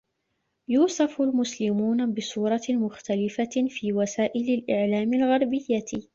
[0.67, 6.05] يُوصف المسلمون بصورة مختلفة في وسائل الإعلام الغربيّة.